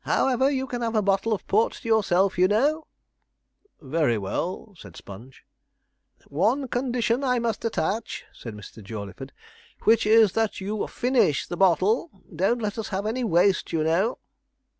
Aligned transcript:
'However, 0.00 0.50
you 0.50 0.66
can 0.66 0.82
have 0.82 0.96
a 0.96 1.00
bottle 1.00 1.32
of 1.32 1.46
port 1.46 1.74
to 1.74 1.86
yourself, 1.86 2.36
you 2.36 2.48
know.' 2.48 2.88
'Very 3.80 4.18
well,' 4.18 4.74
said 4.76 4.96
Sponge. 4.96 5.44
'One 6.26 6.66
condition 6.66 7.22
I 7.22 7.38
must 7.38 7.64
attach,' 7.64 8.24
said 8.32 8.54
Mr. 8.56 8.82
Jawleyford, 8.82 9.30
'which 9.84 10.06
is, 10.08 10.32
that 10.32 10.60
you 10.60 10.84
finish 10.88 11.46
the 11.46 11.56
bottle. 11.56 12.10
Don't 12.34 12.60
let 12.60 12.78
us 12.78 12.88
have 12.88 13.06
any 13.06 13.22
waste, 13.22 13.72
you 13.72 13.84
know.' 13.84 14.18